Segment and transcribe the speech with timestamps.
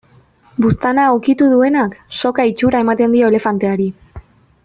[0.63, 3.89] Buztana ukitu duenak, soka itxura ematen dio elefanteari.